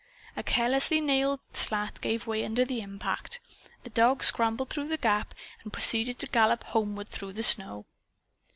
[0.35, 3.39] A carelessly nailed slat gave away under the impact.
[3.83, 7.85] The dog scrambled through the gap and proceeded to gallop homeward through the snow.